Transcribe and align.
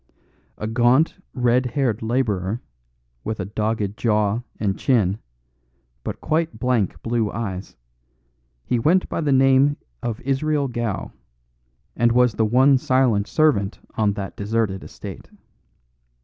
A 0.57 0.65
gaunt, 0.65 1.17
red 1.35 1.67
haired 1.67 2.01
labourer, 2.01 2.59
with 3.23 3.39
a 3.39 3.45
dogged 3.45 3.95
jaw 3.97 4.41
and 4.59 4.75
chin, 4.75 5.19
but 6.03 6.19
quite 6.21 6.57
blank 6.57 6.99
blue 7.03 7.31
eyes, 7.31 7.75
he 8.65 8.79
went 8.79 9.07
by 9.09 9.21
the 9.21 9.31
name 9.31 9.77
of 10.01 10.19
Israel 10.21 10.67
Gow, 10.67 11.11
and 11.95 12.13
was 12.13 12.33
the 12.33 12.45
one 12.45 12.79
silent 12.79 13.27
servant 13.27 13.77
on 13.93 14.13
that 14.13 14.35
deserted 14.35 14.83
estate. 14.83 15.29